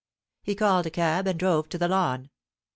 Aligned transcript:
He 0.41 0.55
called 0.55 0.87
a 0.87 0.89
cab 0.89 1.27
and 1.27 1.37
drove 1.37 1.69
to 1.69 1.77
the 1.77 1.87
Lawn. 1.87 2.31